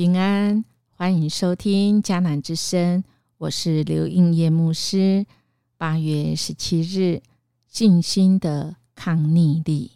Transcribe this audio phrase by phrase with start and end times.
[0.00, 0.64] 平安，
[0.96, 3.04] 欢迎收听迦南之声，
[3.36, 5.26] 我是刘应业牧师。
[5.76, 7.20] 八月十七日，
[7.68, 9.90] 静心的抗逆力。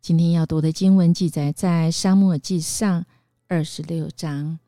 [0.00, 3.04] 今天要读的经文记载在沙漠记上
[3.48, 4.58] 二十六章。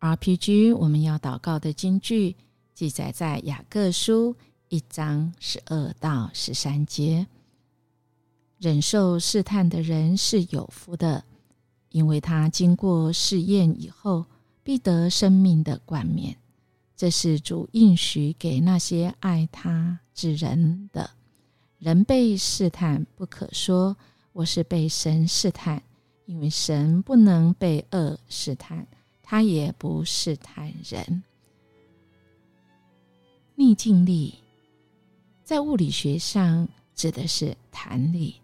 [0.00, 2.34] RPG，我们要祷告的经句
[2.74, 4.34] 记载在雅各书
[4.68, 7.24] 一章十二到十三节。
[8.58, 11.22] 忍受试探的人是有福的。
[11.92, 14.26] 因为他经过试验以后，
[14.62, 16.36] 必得生命的冠冕。
[16.96, 21.10] 这是主应许给那些爱他之人的。
[21.78, 23.96] 人被试探，不可说
[24.32, 25.82] 我是被神试探，
[26.26, 28.86] 因为神不能被恶试探，
[29.22, 31.22] 他也不试探人。
[33.56, 34.34] 逆境力
[35.42, 38.36] 在物理学上指的是弹力，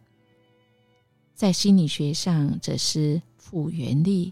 [1.38, 3.22] 在心理学上则是。
[3.50, 4.30] 复原力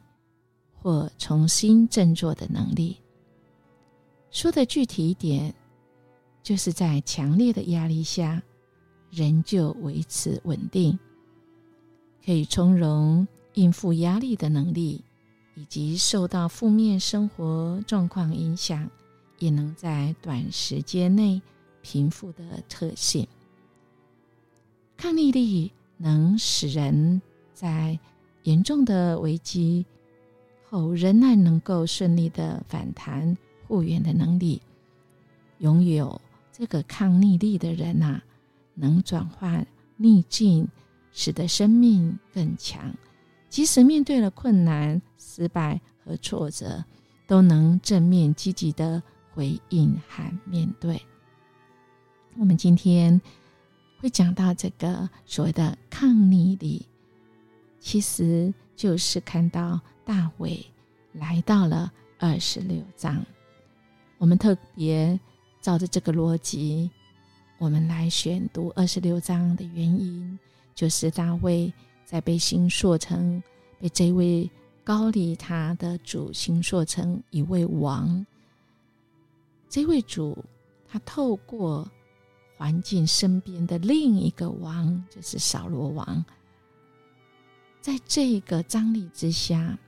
[0.75, 2.99] 或重新振作的能力，
[4.31, 5.55] 说的具体一点，
[6.43, 8.43] 就是在强烈的压力下，
[9.11, 10.99] 仍旧维持稳定，
[12.23, 15.03] 可以从容应付压力的能力，
[15.55, 18.87] 以及受到负面生活状况影响，
[19.39, 21.41] 也能在短时间内
[21.81, 23.27] 平复的特性。
[24.95, 27.21] 抗逆力能使人
[27.53, 27.99] 在。
[28.47, 29.85] 严重的危机
[30.71, 34.63] 后，仍然能够顺利的反弹复原的能力，
[35.59, 36.21] 拥有
[36.53, 38.23] 这个抗逆力的人呐，
[38.75, 39.67] 能转换
[39.97, 40.69] 逆境，
[41.13, 42.95] 使得生命更强。
[43.49, 46.85] 即使面对了困难、失败和挫折，
[47.27, 49.03] 都能正面积极的
[49.35, 51.03] 回应和面对。
[52.39, 53.21] 我们今天
[54.09, 56.87] 讲到这个所谓的抗逆力。
[57.79, 60.65] 其实就是看到大卫
[61.13, 63.25] 来到了二十六章，
[64.19, 65.19] 我们特别
[65.61, 66.91] 照着这个逻辑，
[67.59, 70.37] 我们来选读二十六章的原因，
[70.75, 71.73] 就是大卫
[72.05, 73.41] 在被新说成
[73.79, 74.51] 被这位
[74.83, 78.27] 高利他的主新说成一位王，
[79.69, 80.37] 这位主
[80.89, 81.89] 他透过
[82.57, 86.25] 环境身边的另一个王，就是扫罗王。
[87.81, 89.79] 在这个张力之下，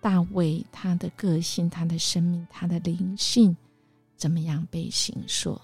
[0.00, 3.54] 大卫他的个性、他的生命、他的灵性
[4.16, 5.60] 怎么样被形塑？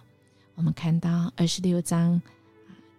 [0.54, 2.20] 我们看到二十六章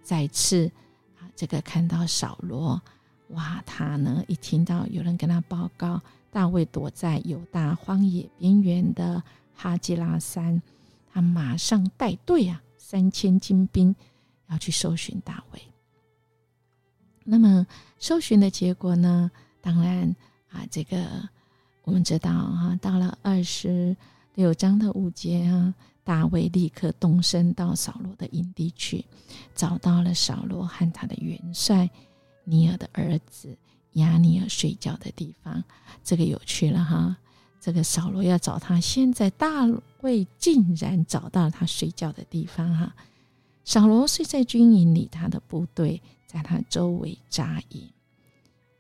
[0.02, 0.72] 再次
[1.20, 2.81] 啊，这个看到扫罗，
[3.30, 9.22] 哇，他呢一听到有人跟他报告，大卫躲在犹大荒野边缘的
[9.56, 10.59] 哈基拉山，
[11.12, 13.94] 他马上带队啊，三千精兵
[14.48, 15.62] 要去搜寻大卫。
[17.25, 17.68] 那么
[18.00, 19.30] 搜寻的结果呢？
[19.59, 20.16] 当然
[20.48, 21.28] 啊，这个
[21.84, 23.94] 我们知道哈，到了二十
[24.36, 29.03] 六章的五节啊，大卫立刻动身到扫罗的营地去，
[29.53, 31.90] 找到了扫罗和他的元帅
[32.46, 33.58] 尼尔的儿子
[33.96, 35.62] 亚尼尔睡觉的地方。
[36.06, 37.18] 这个有趣了哈，
[37.59, 39.66] 这个扫罗要找他，现在大
[40.01, 42.95] 卫竟然找到他睡觉的地方哈。
[43.63, 46.01] 扫罗睡在军营里，他的部队。
[46.28, 47.90] 在他周围扎营。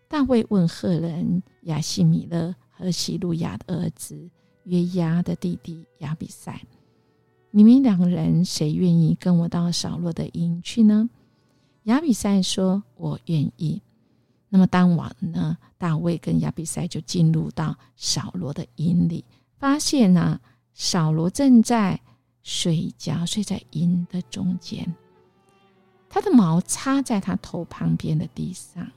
[0.09, 4.29] 大卫问赫人亚西米勒和希路亚的儿子
[4.63, 6.61] 约押的弟弟亚比赛
[7.51, 11.09] ：“你们两个人谁愿意跟我到扫罗的营去呢？”
[11.83, 13.81] 亚比赛说：“我愿意。”
[14.49, 19.25] 那么当晚呢，大卫跟亚比塞就进入到扫罗的营里，
[19.57, 20.39] 发现呢，
[20.73, 21.99] 扫罗正在
[22.43, 24.95] 睡觉，睡在营的中间。
[26.09, 28.89] 他的毛插在他头旁边的地上，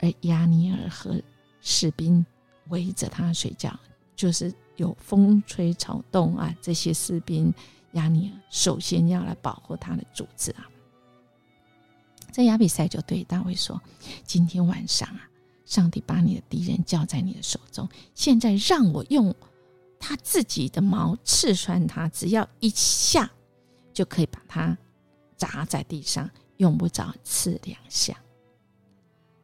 [0.00, 1.20] 而亚尼尔和
[1.62, 2.24] 士兵
[2.68, 3.74] 围着他睡觉，
[4.14, 6.54] 就是有风吹草动啊。
[6.60, 7.52] 这些士兵，
[7.92, 10.68] 亚尼尔首先要来保护他的主子啊。
[12.32, 13.80] 在亚比赛就对大卫说
[14.26, 15.28] ：“今天晚上啊，
[15.64, 19.32] 上帝把你的敌人交在你的手中，现在让我用
[20.00, 23.30] 他自己的矛刺穿他，只要一下
[23.92, 24.76] 就可以把他。”
[25.34, 28.16] 砸在地上，用不着刺两下。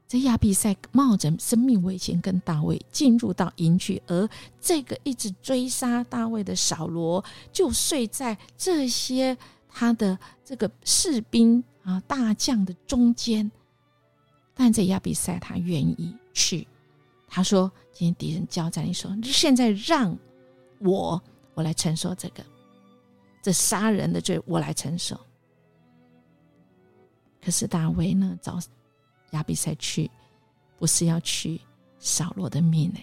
[0.06, 4.28] 这亚比赛冒着生命危险跟大卫进入到营区，而
[4.60, 9.36] 这个一直追杀大卫的扫罗就睡在这些
[9.68, 13.50] 他的这个士兵啊大将的中间。
[14.54, 16.66] 但这亚比赛他愿意去，
[17.28, 20.16] 他说：“今天敌人交战你说，现在让
[20.80, 21.22] 我
[21.54, 22.44] 我来承受这个
[23.40, 25.18] 这杀人的罪，我来承受。”
[27.40, 28.58] 可是大卫呢，找
[29.30, 30.10] 亚比赛去，
[30.76, 31.60] 不是要去
[32.00, 33.00] 扫罗的命呢，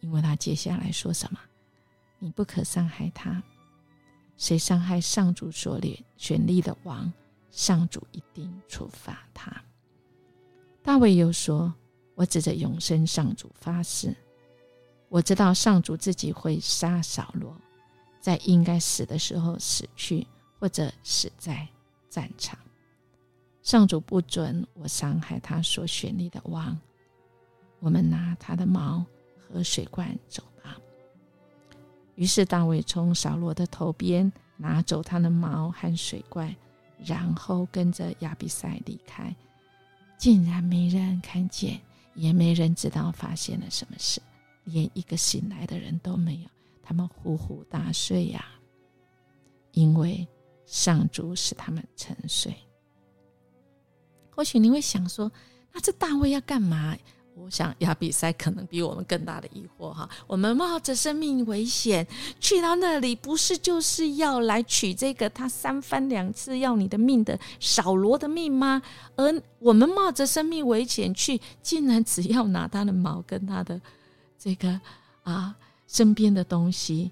[0.00, 1.38] 因为他接下来说什么？
[2.18, 3.40] 你不可伤害他，
[4.38, 7.12] 谁伤害上主所立选立的王，
[7.50, 9.52] 上主一定处罚他。
[10.82, 11.72] 大卫又说
[12.14, 14.16] ：“我指着永生上主发誓，
[15.08, 17.54] 我知道上主自己会杀扫罗，
[18.20, 20.26] 在应该死的时候死去，
[20.58, 21.68] 或者死在
[22.08, 22.58] 战场。
[23.62, 26.78] 上主不准我伤害他所选立的王。
[27.80, 29.04] 我们拿他的矛
[29.38, 30.76] 和水罐走吧。”
[32.16, 36.54] 于是大卫从扫罗的头边拿走他的矛和水罐，
[37.04, 39.34] 然后跟着亚比赛离开，
[40.16, 41.80] 竟然没人看见，
[42.14, 44.20] 也没人知道发现了什么事，
[44.64, 46.48] 连一个醒来的人都没有。
[46.82, 48.44] 他们呼呼大睡呀，
[49.72, 50.26] 因为
[50.66, 52.54] 上主使他们沉睡。
[54.30, 55.30] 或许你会想说，
[55.72, 56.96] 那这大卫要干嘛？
[57.40, 62.06] 我想亚比赛可能比我们更大的疑惑哈，我们冒着生命危险
[62.40, 68.82] 去到那里，不是就是要来取这个他三番两次要你的命的扫罗的命吗？
[69.16, 73.80] 而我们冒着生命危险去，竟然只要拿他的毛跟他的
[74.38, 74.80] 这个
[75.22, 75.54] 啊
[75.86, 77.10] 身边的东西，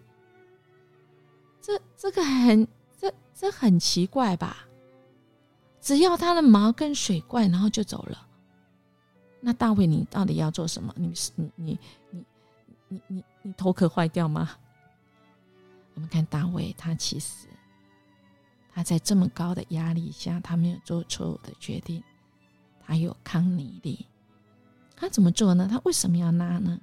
[1.62, 2.66] 这这个很
[3.00, 4.66] 这这很奇怪吧？
[5.80, 8.25] 只要他的毛跟水怪，然后就走了。
[9.40, 10.92] 那大卫，你到底要做什么？
[10.96, 11.78] 你是你你
[12.10, 12.24] 你
[12.88, 14.50] 你你你头壳坏掉吗？
[15.94, 17.46] 我们看大卫，他其实
[18.72, 22.02] 他在这么高的压力下，他没有做错误的决定，
[22.84, 24.04] 他有抗逆力。
[24.96, 25.68] 他怎么做呢？
[25.70, 26.80] 他为什么要拉呢？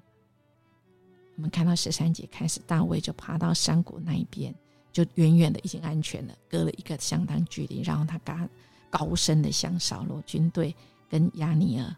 [1.35, 4.53] 我们看到十三节开始，大卫就爬到山谷那一边，
[4.91, 8.49] 就远远的已经安全了，隔了一个相当距离，然后他高
[8.89, 10.75] 高声的向扫罗军队
[11.09, 11.95] 跟亚尼尔。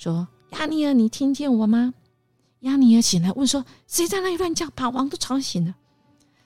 [0.00, 1.92] 说亚尼尔，你听见我吗？
[2.60, 5.74] 亚尼尔醒来问说：“谁在那里乱叫，把王都吵醒了？”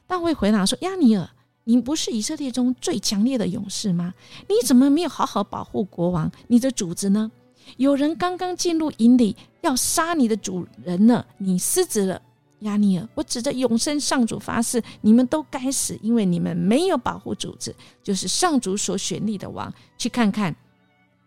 [0.09, 1.31] 大卫回答说：“亚尼尔，
[1.63, 4.13] 你不是以色列中最强烈的勇士吗？
[4.49, 6.29] 你怎么没有好好保护国王？
[6.49, 7.31] 你的主子呢？
[7.77, 12.21] 有人刚刚进入营里要杀你的主人了，你失职了，
[12.63, 13.09] 亚尼尔！
[13.15, 17.73] 我指着永生上主发誓，你们都该死，因为你们没有保护主子，
[18.03, 19.73] 就是上主所选立的王。
[19.97, 20.57] 去看看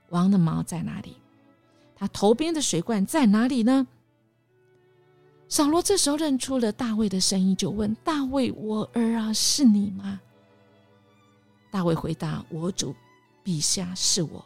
[0.09, 1.15] 王的毛在哪里。”
[1.99, 3.87] 他头边的水罐在哪里呢？
[5.49, 10.19] 扫罗这时候认出了大卫的声音，就问大卫：“我儿啊，是你吗？”
[11.71, 12.93] 大卫回答：“我主
[13.43, 14.45] 陛下是我。”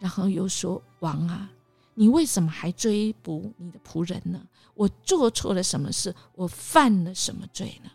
[0.00, 1.50] 然后又说：“王啊，
[1.92, 4.40] 你为什么还追捕你的仆人呢？
[4.74, 6.14] 我做错了什么事？
[6.34, 7.90] 我犯了什么罪呢？”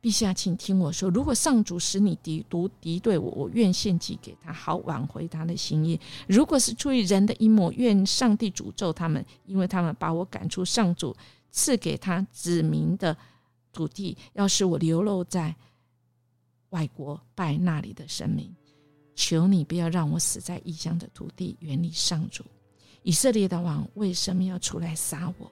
[0.00, 5.98] 陛下，请听我说：如果上主使你敌独敌对我，我愿献祭给他，好挽回他的心意；
[6.28, 11.16] 如果是出于人的阴谋，愿上帝诅咒他们，因为他们把我赶出上主
[11.50, 13.16] 赐给他子民的
[13.72, 15.54] 土地，要使我流落在
[16.70, 18.54] 外国拜那里的神明。
[19.16, 22.44] 求你不要让我死在异乡的土地，远离上主。
[23.02, 25.50] 以色列的王为什么要出来杀我，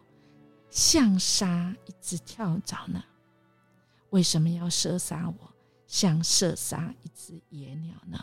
[0.70, 3.02] 像杀一只跳蚤呢？
[4.10, 5.54] 为什么要射杀我，
[5.86, 8.18] 像射杀一只野鸟呢？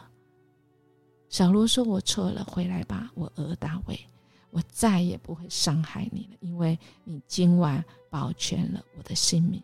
[1.29, 3.99] 小罗说：“我错了，回来吧，我儿大卫，
[4.51, 9.61] 我再也不会伤害你了，因为你今晚保全了我的性命。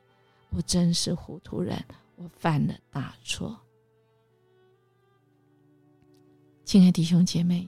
[0.50, 1.78] 我真是糊涂人，
[2.16, 3.60] 我犯了大错。”
[6.66, 7.68] 亲爱的弟兄姐妹，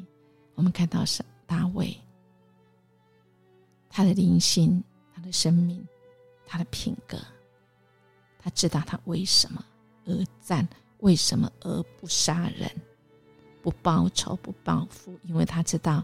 [0.55, 1.95] 我们看到是大卫，
[3.89, 5.83] 他的灵性，他的生命，
[6.45, 7.17] 他的品格。
[8.41, 9.63] 他知道他为什么
[10.05, 10.67] 而战，
[10.99, 12.69] 为什么而不杀人、
[13.61, 15.19] 不报仇、不报复？
[15.23, 16.03] 因为他知道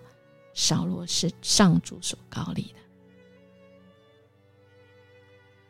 [0.53, 2.79] 扫罗是上主所高立的，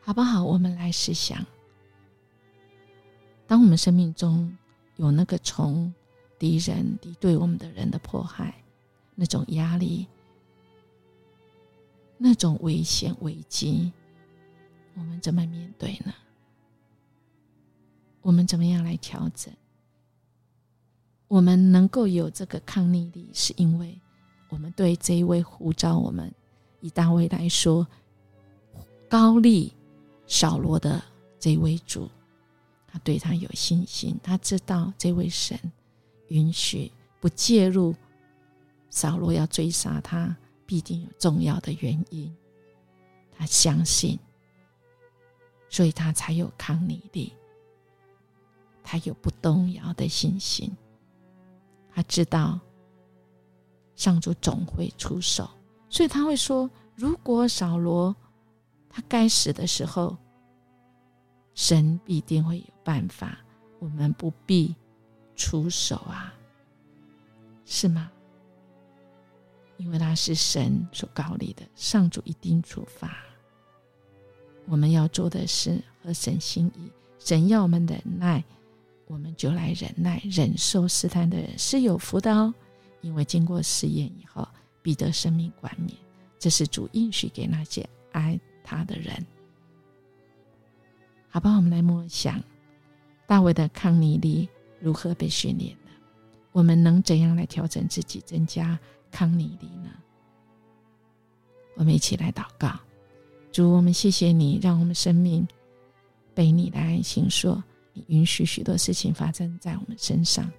[0.02, 0.44] 好不好？
[0.44, 1.46] 我们来试想，
[3.48, 4.56] 当我们生命中
[4.98, 5.94] 有那个从
[6.38, 8.62] 敌人敌对我们的人的迫害，
[9.16, 10.06] 那种压力、
[12.18, 13.92] 那种危险危机，
[14.96, 16.14] 我们怎么面对呢？
[18.28, 19.54] 我们怎么样来调整？
[21.30, 23.98] 我们能够有这个抗逆力，是因为
[24.50, 26.30] 我们对这一位呼召我们
[26.82, 27.88] 以大卫来说
[29.08, 29.74] 高丽
[30.26, 31.02] 扫罗的
[31.40, 32.10] 这一位主，
[32.86, 35.58] 他对他有信心，他知道这位神
[36.28, 36.92] 允许
[37.22, 37.96] 不介入
[38.90, 42.30] 扫罗要追杀他，必定有重要的原因。
[43.38, 44.20] 他相信，
[45.70, 47.32] 所以他才有抗逆力。
[48.90, 50.72] 他有不动摇的信心，
[51.92, 52.58] 他知道
[53.98, 55.50] 上主总会出手。
[55.90, 58.16] 所以他会说：“如果扫罗
[58.90, 60.16] 他该死的时候，
[61.54, 63.38] 神必定会有办法，
[63.80, 64.74] 我们不必
[65.36, 66.34] 出手啊，
[67.66, 68.10] 是吗？
[69.76, 73.18] 因为他是神所告立的，上主一定处罚。
[74.66, 76.90] 我们要做的是合神心意，
[77.20, 78.44] 神要我们忍耐，
[79.08, 82.54] 我们就来忍耐，忍受试探的人是有福的哦，
[83.02, 84.48] 因为经过试验以后。”
[84.80, 85.92] 必得生命冠冕，
[86.40, 89.14] 这是主应许给那些爱他的人。
[91.28, 92.42] 好吧，我们来默想
[93.26, 94.48] 大卫的抗逆力
[94.80, 95.92] 如何被训练的？
[96.54, 98.80] 我们能怎样来调整自己，增加
[99.12, 99.90] 抗逆力呢？
[101.76, 102.80] 我们一起来祷告：
[103.52, 105.46] 主，我们谢谢你，让我们生命
[106.34, 107.62] 被你的爱心说，
[108.08, 110.50] 允许许多事情发生在我们身上。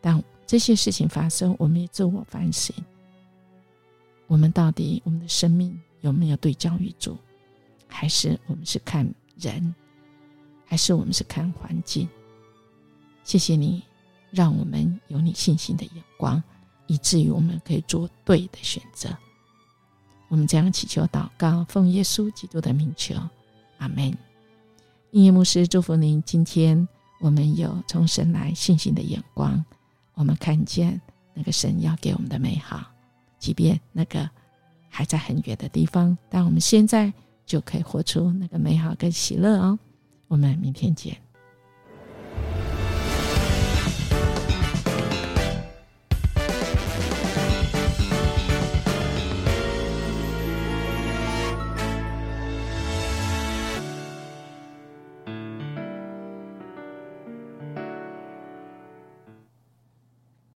[0.00, 2.74] 当这些事情发生，我们也自我反省。
[4.26, 7.16] 我们到底我们的生命有没有对焦于主，
[7.86, 9.74] 还是我们是看人，
[10.64, 12.08] 还是我们是看环境？
[13.24, 13.82] 谢谢你，
[14.30, 16.42] 让我们有你信心的眼光，
[16.86, 19.08] 以至于我们可以做对的选择。
[20.28, 23.14] 我们这样祈求祷告，奉耶稣基督的名求，
[23.78, 24.16] 阿门。
[25.18, 26.22] 音乐牧师祝福您。
[26.22, 26.86] 今天
[27.18, 29.64] 我们有从神来信心的眼光，
[30.14, 31.00] 我们看见
[31.34, 32.86] 那个神要给我们的美好。
[33.36, 34.30] 即便那个
[34.88, 37.12] 还在很远的地方，但我们现在
[37.44, 39.76] 就可以活出那个美好跟喜乐哦。
[40.28, 41.16] 我们明天见。